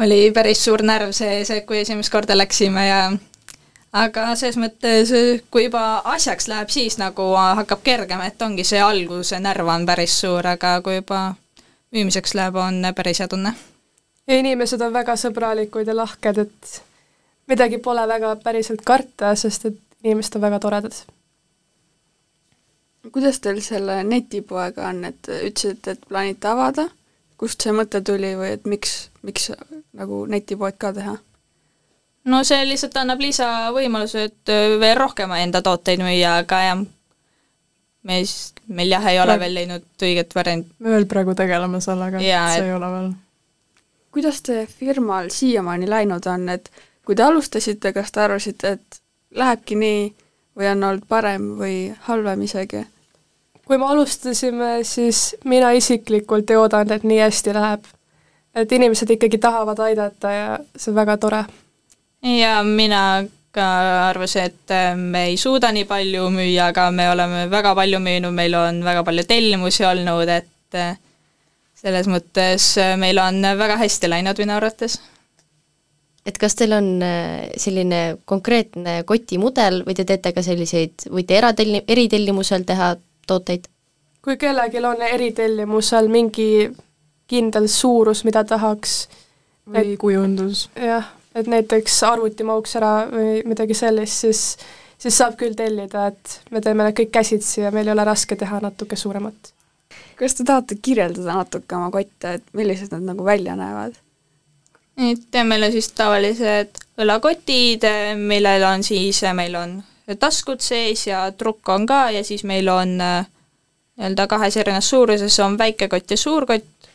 oli 0.00 0.30
päris 0.34 0.64
suur 0.64 0.82
närv 0.86 1.12
sees, 1.12 1.50
et 1.50 1.66
kui 1.66 1.82
esimest 1.82 2.12
korda 2.12 2.36
läksime 2.38 2.86
ja 2.86 3.00
aga 3.94 4.30
selles 4.38 4.58
mõttes, 4.58 5.12
kui 5.50 5.68
juba 5.68 6.00
asjaks 6.14 6.48
läheb, 6.50 6.72
siis 6.72 6.98
nagu 6.98 7.32
hakkab 7.36 7.84
kergem, 7.86 8.22
et 8.26 8.42
ongi 8.42 8.64
see 8.66 8.82
alguse 8.82 9.38
närv 9.42 9.70
on 9.70 9.86
päris 9.86 10.16
suur, 10.24 10.46
aga 10.46 10.78
kui 10.82 10.98
juba 10.98 11.34
müümiseks 11.94 12.34
läheb, 12.38 12.58
on 12.58 12.82
päris 12.96 13.22
hea 13.22 13.30
tunne. 13.30 13.54
Ja 14.26 14.38
inimesed 14.38 14.80
on 14.80 14.92
väga 14.92 15.16
sõbralikud 15.20 15.86
ja 15.86 15.96
lahked, 15.96 16.38
et 16.38 16.78
midagi 17.50 17.78
pole 17.78 18.06
väga 18.08 18.36
päriselt 18.44 18.84
karta, 18.84 19.34
sest 19.36 19.68
et 19.70 19.80
inimesed 20.04 20.36
on 20.36 20.46
väga 20.48 20.62
toredad 20.64 21.04
kuidas 23.12 23.40
teil 23.40 23.60
selle 23.64 24.00
netipoega 24.06 24.88
on, 24.88 25.04
et 25.08 25.28
ütlesite, 25.28 25.96
et 25.96 26.08
plaanite 26.08 26.48
avada, 26.48 26.88
kust 27.40 27.64
see 27.64 27.74
mõte 27.76 28.00
tuli 28.04 28.34
või 28.38 28.54
et 28.56 28.66
miks, 28.70 28.94
miks 29.26 29.50
nagu 29.96 30.24
netipood 30.30 30.78
ka 30.80 30.92
teha? 30.96 31.16
no 32.30 32.40
see 32.48 32.62
lihtsalt 32.64 32.96
annab 32.96 33.20
lisavõimaluse, 33.20 34.28
et 34.30 34.52
veel 34.80 34.96
rohkem 34.96 35.32
enda 35.36 35.60
tooteid 35.64 36.00
müüa, 36.04 36.38
aga 36.44 36.60
jah, 36.68 36.84
me 38.08 38.22
siis, 38.22 38.54
meil 38.68 38.94
jah, 38.96 39.04
ei 39.12 39.20
ole 39.20 39.36
veel 39.42 39.58
leidnud 39.58 40.06
õiget 40.08 40.32
varianti. 40.36 40.72
me 40.78 40.96
veel 40.96 41.08
praegu 41.10 41.36
tegeleme 41.36 41.82
sellega, 41.84 42.22
et 42.22 42.30
see 42.30 42.62
et- 42.62 42.70
ei 42.70 42.72
ole 42.78 42.90
veel. 42.96 43.12
Kuidas 44.14 44.42
teie 44.46 44.66
firmal 44.70 45.30
siiamaani 45.34 45.90
läinud 45.90 46.26
on, 46.30 46.48
et 46.48 46.70
kui 47.04 47.16
te 47.18 47.26
alustasite, 47.26 47.92
kas 47.92 48.12
te 48.12 48.22
arvasite, 48.22 48.76
et 48.76 49.00
lähebki 49.34 49.76
nii 49.78 50.04
või 50.54 50.70
on 50.70 50.84
olnud 50.88 51.06
parem 51.10 51.54
või 51.58 51.78
halvem 52.08 52.46
isegi? 52.46 52.86
kui 53.64 53.78
me 53.80 53.86
alustasime, 53.88 54.82
siis 54.84 55.36
mina 55.48 55.70
isiklikult 55.72 56.50
ei 56.52 56.58
oodanud, 56.60 56.90
et 56.92 57.04
nii 57.08 57.20
hästi 57.22 57.54
läheb. 57.56 57.86
et 58.54 58.72
inimesed 58.72 59.10
ikkagi 59.10 59.38
tahavad 59.38 59.78
aidata 59.88 60.30
ja 60.30 60.58
see 60.76 60.92
on 60.92 60.96
väga 61.00 61.16
tore. 61.16 61.44
ja 62.22 62.62
mina 62.62 63.24
ka 63.54 63.66
arvasin, 64.08 64.42
et 64.50 64.70
äh, 64.70 64.96
me 64.96 65.24
ei 65.30 65.36
suuda 65.36 65.72
nii 65.72 65.84
palju 65.84 66.28
müüa, 66.30 66.68
aga 66.68 66.90
me 66.90 67.08
oleme 67.10 67.46
väga 67.50 67.74
palju 67.74 67.98
müünud, 68.02 68.34
meil 68.34 68.54
on 68.58 68.84
väga 68.84 69.04
palju 69.04 69.24
tellimusi 69.24 69.86
olnud, 69.86 70.28
et 70.28 70.78
äh, 70.78 70.98
selles 71.84 72.08
mõttes 72.08 72.70
äh, 72.80 72.94
meil 73.00 73.20
on 73.20 73.42
väga 73.58 73.76
hästi 73.80 74.10
läinud 74.10 74.40
minu 74.40 74.56
arvates. 74.56 75.00
et 76.26 76.38
kas 76.40 76.56
teil 76.56 76.72
on 76.72 77.02
äh, 77.04 77.50
selline 77.60 78.18
konkreetne 78.24 79.02
kotimudel 79.04 79.82
või 79.86 79.96
te 79.98 80.06
teete 80.08 80.32
ka 80.32 80.42
selliseid, 80.42 81.08
võite 81.10 81.36
eratelli-, 81.38 81.84
eritellimusel 81.88 82.64
teha 82.64 82.94
tooteid? 83.26 83.68
kui 84.24 84.38
kellelgi 84.40 84.80
on 84.80 85.02
eritellimusel 85.04 86.08
mingi 86.08 86.70
kindel 87.28 87.68
suurus, 87.68 88.24
mida 88.24 88.44
tahaks, 88.44 89.08
või 89.68 89.96
kujundus. 90.00 90.68
jah, 90.76 91.12
et 91.34 91.46
näiteks 91.46 92.02
arvutimauks 92.08 92.76
ära 92.80 92.94
või 93.10 93.42
midagi 93.48 93.76
sellist, 93.76 94.24
siis 94.24 94.42
siis 94.98 95.18
saab 95.18 95.36
küll 95.36 95.56
tellida, 95.56 96.06
et 96.12 96.38
me 96.50 96.62
teeme 96.64 96.86
need 96.86 96.96
kõik 96.96 97.12
käsitsi 97.12 97.60
ja 97.60 97.72
meil 97.74 97.88
ei 97.88 97.92
ole 97.92 98.06
raske 98.08 98.36
teha 98.40 98.60
natuke 98.64 98.96
suuremat. 98.96 99.52
Kas 100.16 100.34
te 100.34 100.44
tahate 100.44 100.78
kirjeldada 100.82 101.40
natuke 101.40 101.76
oma 101.76 101.90
kotte, 101.90 102.38
et 102.38 102.44
millised 102.52 102.92
nad 102.94 103.12
nagu 103.12 103.24
välja 103.24 103.56
näevad? 103.58 103.96
et 105.10 105.40
meil 105.44 105.66
on 105.66 105.72
siis 105.74 105.88
tavalised 105.90 106.78
õlakotid, 107.02 107.86
millel 108.18 108.62
on 108.68 108.84
siis, 108.86 109.24
meil 109.34 109.56
on 109.58 109.80
taskud 110.20 110.62
sees 110.62 111.06
ja 111.08 111.24
trukk 111.32 111.68
on 111.74 111.86
ka 111.86 112.10
ja 112.14 112.22
siis 112.24 112.44
meil 112.44 112.68
on 112.68 113.00
äh, 113.00 113.26
nii-öelda 113.96 114.26
kahes 114.26 114.56
erinevas 114.56 114.90
suuruses 114.90 115.38
on 115.40 115.58
väike 115.58 115.88
kott 115.88 116.10
ja 116.10 116.16
suur 116.16 116.46
kott 116.46 116.90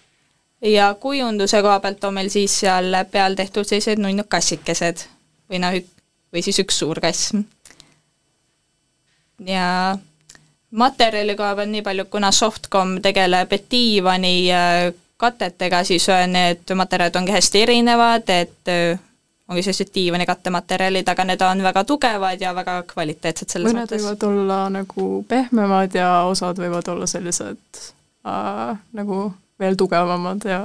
ja 0.62 0.94
kujunduse 1.00 1.62
koha 1.62 1.80
pealt 1.80 2.04
on 2.04 2.14
meil 2.14 2.30
siis 2.30 2.60
seal 2.60 2.96
peal 3.12 3.36
tehtud 3.36 3.68
sellised 3.68 4.00
nunnud 4.00 4.28
kassikesed 4.28 5.06
või 5.50 5.62
noh, 5.64 5.80
või 6.34 6.44
siis 6.46 6.60
üks 6.62 6.80
suur 6.80 7.00
kass. 7.02 7.34
ja 9.46 9.98
materjali 10.72 11.36
koha 11.36 11.56
pealt 11.56 11.70
nii 11.70 11.82
palju, 11.82 12.06
kuna 12.06 12.32
Softcom 12.32 13.00
tegeleb 13.02 13.54
diivani 13.72 14.34
äh, 14.54 14.94
katetega, 15.18 15.84
siis 15.84 16.10
äh, 16.10 16.28
need 16.28 16.76
materjalid 16.76 17.16
ongi 17.16 17.32
hästi 17.32 17.62
erinevad, 17.62 18.30
et 18.30 18.72
äh, 18.72 19.00
ongi 19.50 19.64
sellised 19.66 19.92
diivani 19.96 20.26
kattematerjalid, 20.30 21.08
aga 21.10 21.26
need 21.26 21.42
on 21.42 21.64
väga 21.66 21.84
tugevad 21.84 22.42
ja 22.42 22.54
väga 22.56 22.84
kvaliteetsed 22.94 23.50
selles 23.50 23.74
mõned 23.74 23.88
mõttes. 23.88 24.06
võivad 24.06 24.26
olla 24.30 24.60
nagu 24.74 25.10
pehmemad 25.28 25.98
ja 25.98 26.10
osad 26.30 26.62
võivad 26.62 26.88
olla 26.94 27.10
sellised 27.10 27.82
äh, 28.30 28.78
nagu 28.94 29.20
veel 29.60 29.76
tugevamad 29.76 30.46
ja 30.48 30.62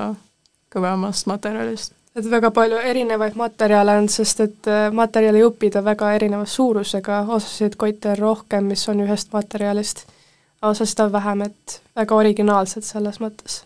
kõvemast 0.74 1.26
materjalist. 1.30 1.94
Et 2.14 2.30
väga 2.30 2.50
palju 2.54 2.78
erinevaid 2.78 3.36
materjale 3.38 3.96
on, 3.98 4.08
sest 4.08 4.40
et 4.44 4.70
äh, 4.70 4.86
materjalijupid 4.94 5.76
on 5.80 5.84
väga 5.84 6.12
erineva 6.14 6.46
suurusega, 6.46 7.24
osasid 7.36 7.76
kotte 7.76 8.12
on 8.14 8.18
rohkem, 8.18 8.70
mis 8.70 8.88
on 8.88 9.02
ühest 9.02 9.32
materjalist, 9.34 10.04
osasid 10.62 11.04
on 11.06 11.12
vähem, 11.12 11.42
et 11.48 11.80
väga 11.96 12.14
originaalsed 12.14 12.86
selles 12.86 13.20
mõttes. 13.20 13.62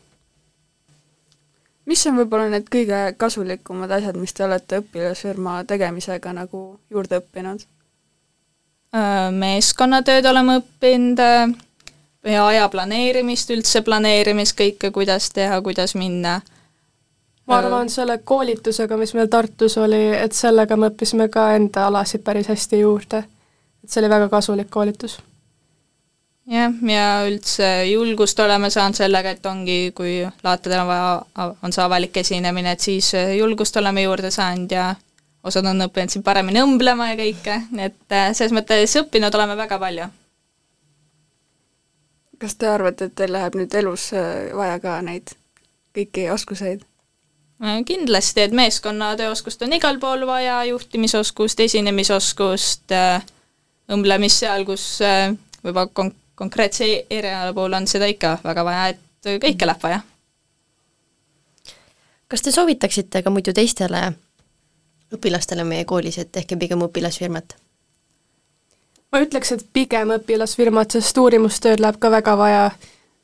mis 1.88 2.06
on 2.06 2.18
võib-olla 2.20 2.50
need 2.52 2.66
kõige 2.68 2.96
kasulikumad 3.16 3.90
asjad, 3.96 4.16
mis 4.20 4.34
te 4.36 4.44
olete 4.44 4.82
õpilasfirma 4.82 5.62
tegemisega 5.64 6.32
nagu 6.36 6.60
juurde 6.90 7.22
õppinud? 7.22 7.64
Äh, 8.96 9.30
meeskonnatööd 9.32 10.26
oleme 10.26 10.58
õppinud 10.60 11.20
äh, 11.20 11.48
ja 12.24 12.46
aja 12.46 12.68
planeerimist, 12.68 13.50
üldse 13.52 13.82
planeerimist, 13.84 14.56
kõike, 14.58 14.90
kuidas 14.92 15.30
teha, 15.32 15.60
kuidas 15.62 15.94
minna. 15.94 16.40
Ma 17.48 17.58
arvan, 17.58 17.88
selle 17.90 18.18
koolitusega, 18.24 18.96
mis 19.00 19.14
meil 19.16 19.30
Tartus 19.32 19.78
oli, 19.80 20.02
et 20.16 20.36
sellega 20.36 20.76
me 20.76 20.90
õppisime 20.92 21.28
ka 21.32 21.48
enda 21.56 21.86
alasid 21.88 22.22
päris 22.24 22.50
hästi 22.52 22.80
juurde. 22.82 23.24
et 23.84 23.90
see 23.90 24.02
oli 24.02 24.10
väga 24.10 24.28
kasulik 24.28 24.70
koolitus. 24.70 25.18
jah, 26.46 26.72
ja 26.92 27.08
üldse 27.28 27.68
julgust 27.90 28.40
oleme 28.40 28.70
saanud 28.70 28.96
sellega, 28.96 29.30
et 29.30 29.46
ongi, 29.46 29.92
kui 29.96 30.20
laatadel 30.44 30.84
on 30.84 30.86
vaja, 30.86 31.52
on 31.62 31.72
see 31.72 31.84
avalik 31.84 32.16
esinemine, 32.16 32.72
et 32.72 32.80
siis 32.80 33.14
äh, 33.14 33.36
julgust 33.36 33.76
oleme 33.76 34.02
juurde 34.02 34.30
saanud 34.30 34.72
ja 34.72 34.94
osad 35.44 35.66
on 35.66 35.88
õppinud 35.88 36.12
siin 36.12 36.22
paremini 36.22 36.62
õmblema 36.62 37.12
ja 37.12 37.18
kõike, 37.22 37.60
nii 37.70 37.90
et 37.90 38.12
äh, 38.12 38.30
selles 38.34 38.52
mõttes 38.52 38.96
õppinud 39.00 39.34
oleme 39.34 39.56
väga 39.56 39.78
palju. 39.78 40.12
kas 42.38 42.54
te 42.54 42.68
arvate, 42.70 43.08
et 43.08 43.14
teil 43.18 43.32
läheb 43.32 43.56
nüüd 43.58 43.74
elus 43.74 44.12
äh, 44.12 44.52
vaja 44.54 44.78
ka 44.84 45.00
neid 45.02 45.32
kõiki 45.96 46.28
oskuseid? 46.30 46.87
Äh, 47.64 47.80
kindlasti, 47.84 48.44
et 48.46 48.54
meeskonnatööoskust 48.54 49.62
on 49.66 49.74
igal 49.74 49.98
pool 49.98 50.26
vaja, 50.26 50.60
juhtimisoskust, 50.70 51.60
esinemisoskust, 51.60 52.94
õmblemist 53.90 54.44
seal, 54.44 54.66
kus 54.68 54.86
võib-olla 55.64 55.88
kon-, 55.92 56.14
konkreetse 56.38 56.86
eriala 57.10 57.52
puhul 57.54 57.74
on 57.74 57.86
seda 57.90 58.06
ikka 58.06 58.36
väga 58.44 58.64
vaja, 58.64 58.86
et 58.94 59.30
kõike 59.42 59.66
läheb 59.66 59.82
vaja. 59.82 60.00
kas 62.28 62.42
te 62.44 62.52
soovitaksite 62.52 63.22
ka 63.24 63.30
muidu 63.32 63.52
teistele 63.56 64.12
õpilastele 65.14 65.64
meie 65.64 65.84
koolis, 65.88 66.18
et 66.18 66.30
tehke 66.32 66.56
pigem 66.60 66.84
õpilasfirmat? 66.84 67.56
ma 69.12 69.22
ütleks, 69.24 69.52
et 69.56 69.64
pigem 69.72 70.12
õpilasfirmad, 70.18 70.92
sest 70.92 71.18
uurimustööd 71.18 71.80
läheb 71.80 71.96
ka 72.00 72.10
väga 72.12 72.34
vaja, 72.36 72.64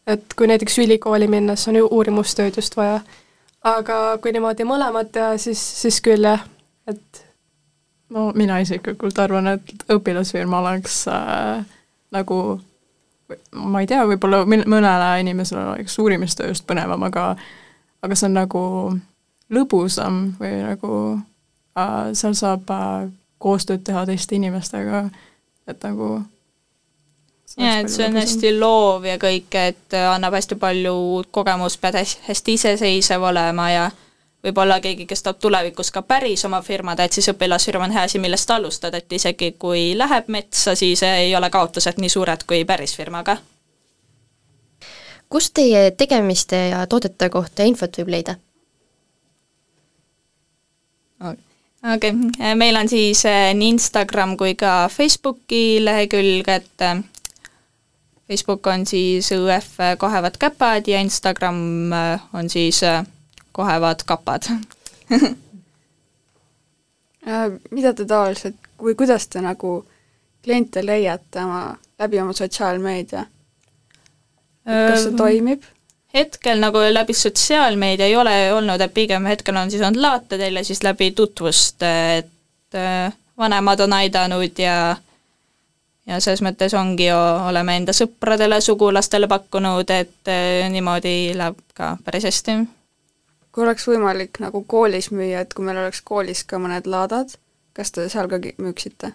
et 0.09 0.35
kui 0.37 0.49
näiteks 0.49 0.79
ülikooli 0.81 1.29
minna, 1.29 1.57
siis 1.57 1.69
on 1.73 1.83
ju 1.83 1.91
uurimustööd 1.93 2.57
just 2.57 2.77
vaja. 2.77 3.03
Aga 3.65 4.01
kui 4.23 4.33
niimoodi 4.35 4.67
mõlemad 4.69 5.11
teha, 5.13 5.39
siis, 5.41 5.61
siis 5.81 6.01
küll 6.05 6.27
jah, 6.29 6.45
et 6.91 7.25
no 8.15 8.31
mina 8.37 8.59
isiklikult 8.63 9.19
arvan, 9.19 9.55
et 9.57 9.89
õpilasfirma 9.93 10.61
oleks 10.61 11.05
äh, 11.09 11.65
nagu 12.15 12.39
ma 13.57 13.81
ei 13.81 13.89
tea, 13.89 14.05
võib-olla 14.09 14.45
mõnele 14.47 15.09
inimesele 15.25 15.65
oleks 15.73 15.99
uurimistööst 15.99 16.67
põnevam, 16.69 17.03
aga 17.09 17.35
aga 18.05 18.17
see 18.19 18.29
on 18.29 18.37
nagu 18.37 18.65
lõbusam 19.55 20.25
või 20.41 20.59
nagu 20.61 20.95
äh, 21.79 22.13
seal 22.13 22.37
saab 22.37 22.71
äh, 22.71 23.09
koostööd 23.41 23.85
teha 23.85 24.05
teiste 24.09 24.37
inimestega, 24.37 25.07
et 25.69 25.85
nagu 25.85 26.19
jaa, 27.59 27.79
et 27.79 27.91
see 27.93 28.07
on 28.07 28.17
hästi 28.19 28.55
loov 28.59 29.05
ja 29.09 29.19
kõik, 29.21 29.55
et 29.55 29.97
annab 30.11 30.35
hästi 30.39 30.59
palju 30.61 30.95
uut 31.19 31.29
kogemust, 31.35 31.81
pead 31.81 32.01
hästi, 32.01 32.57
iseseisev 32.59 33.23
olema 33.23 33.69
ja 33.71 33.85
võib-olla 34.45 34.81
keegi, 34.85 35.07
kes 35.09 35.23
tahab 35.25 35.41
tulevikus 35.41 35.91
ka 35.95 36.03
päris 36.03 36.45
oma 36.45 36.61
firmad, 36.63 37.01
et 37.01 37.17
siis 37.17 37.31
õpilasfirma 37.33 37.89
on 37.89 37.97
hea 37.97 38.05
asi, 38.09 38.21
millest 38.23 38.51
alustada, 38.51 39.01
et 39.01 39.13
isegi 39.13 39.55
kui 39.59 39.93
läheb 39.99 40.29
metsa, 40.29 40.75
siis 40.79 41.03
ei 41.07 41.35
ole 41.37 41.51
kaotused 41.51 42.01
nii 42.01 42.13
suured 42.13 42.47
kui 42.49 42.65
päris 42.65 42.97
firmaga. 42.97 43.37
kust 45.29 45.55
teie 45.55 45.91
tegemiste 45.91 46.57
ja 46.69 46.87
toodete 46.87 47.29
kohta 47.29 47.65
infot 47.67 47.97
võib 47.99 48.11
leida? 48.13 48.37
okei 51.95 52.11
okay., 52.11 52.55
meil 52.55 52.77
on 52.77 52.89
siis 52.89 53.25
eh, 53.25 53.55
nii 53.55 53.75
Instagram 53.77 54.37
kui 54.37 54.55
ka 54.55 54.89
Facebooki 54.93 55.81
lehekülg, 55.85 56.49
et 56.49 56.85
eh, 56.85 57.03
Facebook 58.29 58.67
on 58.67 58.87
siis 58.89 59.31
õF 59.37 59.79
kohevad 59.99 60.39
käpad 60.41 60.89
ja 60.89 61.01
Instagram 61.05 61.93
eh, 61.93 62.21
on 62.33 62.51
siis 62.51 62.81
kohevad 63.53 64.03
kapad 64.07 64.49
mida 67.77 67.93
te 67.95 68.05
tavaliselt 68.05 68.57
või 68.81 68.95
kuidas 68.99 69.29
te 69.29 69.41
nagu 69.45 69.85
kliente 70.45 70.83
leiate 70.85 71.45
oma, 71.45 71.77
läbi 71.99 72.21
oma 72.21 72.33
sotsiaalmeedia? 72.37 73.25
kas 74.65 75.07
see 75.07 75.17
toimib? 75.17 75.65
hetkel 76.15 76.61
nagu 76.63 76.83
läbi 76.93 77.17
sotsiaalmeedia 77.17 78.07
ei 78.07 78.17
ole 78.17 78.37
olnud, 78.55 78.81
et 78.81 78.95
pigem 78.95 79.27
hetkel 79.29 79.57
on 79.57 79.71
siis 79.71 79.83
olnud 79.83 80.03
laatadel 80.03 80.61
ja 80.61 80.65
siis 80.65 80.83
läbi 80.87 81.11
tutvust, 81.17 81.83
et 81.83 82.79
vanemad 83.39 83.81
on 83.81 83.93
aidanud 83.93 84.59
ja 84.59 84.97
ja 86.07 86.21
selles 86.21 86.43
mõttes 86.45 86.75
ongi 86.79 87.09
ju, 87.09 87.19
oleme 87.49 87.77
enda 87.81 87.95
sõpradele, 87.97 88.61
sugulastele 88.61 89.29
pakkunud, 89.31 89.91
et 89.91 90.33
niimoodi 90.73 91.35
läheb 91.37 91.61
ka 91.75 91.97
päris 92.05 92.29
hästi. 92.29 92.59
kui 93.53 93.65
oleks 93.65 93.89
võimalik 93.89 94.41
nagu 94.43 94.65
koolis 94.67 95.11
müüa, 95.11 95.45
et 95.45 95.55
kui 95.55 95.65
meil 95.65 95.79
oleks 95.79 96.03
koolis 96.03 96.45
ka 96.45 96.59
mõned 96.59 96.87
laadad, 96.87 97.37
kas 97.73 97.93
te 97.93 98.09
seal 98.09 98.29
ka 98.29 98.41
müüksite? 98.59 99.13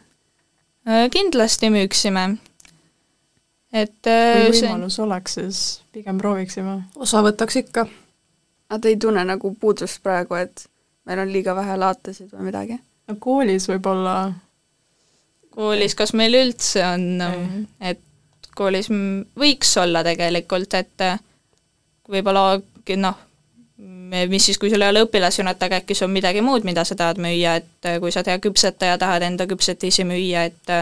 kindlasti 1.12 1.70
müüksime 1.70 2.40
et 3.74 4.02
kui 4.02 4.50
võimalus 4.54 4.98
see... 4.98 5.04
oleks, 5.06 5.38
siis 5.38 5.62
pigem 5.94 6.20
prooviksime. 6.22 6.80
osa 6.96 7.22
võtaks 7.26 7.60
ikka. 7.64 7.86
aga 8.70 8.82
te 8.82 8.94
ei 8.94 8.98
tunne 9.02 9.24
nagu 9.26 9.54
puudust 9.60 10.02
praegu, 10.04 10.40
et 10.40 10.66
meil 11.06 11.24
on 11.24 11.34
liiga 11.34 11.56
vähe 11.58 11.78
laatasid 11.78 12.32
või 12.34 12.50
midagi? 12.50 12.80
no 13.08 13.18
koolis 13.20 13.70
võib-olla 13.70 14.16
koolis, 15.60 15.96
kas 16.00 16.14
meil 16.16 16.38
üldse 16.40 16.84
on, 16.88 17.04
et 17.84 18.00
koolis 18.56 18.88
võiks 19.40 19.74
olla 19.82 20.04
tegelikult, 20.08 20.78
et 20.80 21.04
võib-olla 22.08 22.62
noh, 23.00 23.18
mis 24.32 24.46
siis, 24.46 24.58
kui 24.58 24.72
sul 24.72 24.82
ei 24.82 24.94
ole 24.94 25.04
õpilasjunet, 25.04 25.60
aga 25.68 25.82
äkki 25.82 25.98
sul 25.98 26.08
on 26.08 26.16
midagi 26.16 26.42
muud, 26.44 26.64
mida 26.68 26.86
sa 26.88 26.96
tahad 26.96 27.20
müüa, 27.22 27.58
et 27.60 27.92
kui 28.00 28.12
sa 28.16 28.24
tead 28.24 28.42
küpsetaja, 28.44 28.98
tahad 29.02 29.28
enda 29.28 29.48
küpsetisi 29.52 30.08
müüa, 30.08 30.48
et 30.48 30.74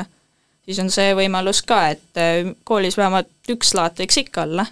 siis 0.67 0.79
on 0.83 0.91
see 0.93 1.13
võimalus 1.17 1.61
ka, 1.67 1.79
et 1.95 2.19
äh, 2.21 2.51
koolis 2.67 2.97
vähemalt 2.99 3.31
üks 3.51 3.73
laat 3.77 3.99
võiks 4.01 4.19
ikka 4.23 4.43
olla. 4.43 4.67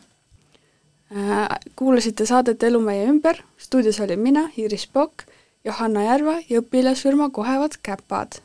Äh, 1.16 1.46
kuulasite 1.80 2.28
saadet 2.28 2.64
Elu 2.68 2.82
meie 2.84 3.08
ümber, 3.08 3.40
stuudios 3.58 4.02
olin 4.04 4.20
mina, 4.20 4.50
Iris 4.60 4.88
Pokk, 4.92 5.28
Johanna 5.66 6.04
Järva 6.06 6.40
ja 6.50 6.62
õpilasfirma 6.62 7.32
Kohevad 7.34 7.80
käpad. 7.84 8.42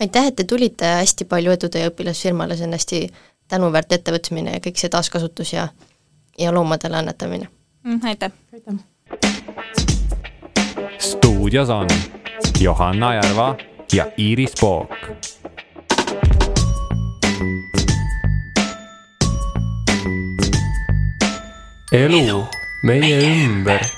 Aitäh, 0.00 0.26
et 0.26 0.36
te 0.36 0.44
tulite, 0.44 0.84
hästi 1.02 1.24
palju 1.24 1.52
edu 1.56 1.68
teie 1.72 1.90
õpilasfirmale, 1.90 2.56
see 2.56 2.66
on 2.68 2.76
hästi 2.76 3.02
tänuväärt 3.48 3.92
ettevõtmine 3.92 4.56
ja 4.56 4.62
kõik 4.64 4.80
see 4.80 4.92
taaskasutus 4.92 5.52
ja 5.52 5.68
ja 6.38 6.52
loomadele 6.54 6.96
annetamine 6.96 7.48
mm,. 7.82 8.00
aitäh! 8.04 8.32
aitäh! 8.52 8.74
stuudios 10.98 11.70
on 11.70 11.88
Johanna 12.60 13.14
Järva 13.14 13.56
ja 13.92 14.06
Iris 14.16 14.52
Pook 14.60 14.90
elu 21.92 22.44
meie 22.82 23.20
ümber 23.44 23.95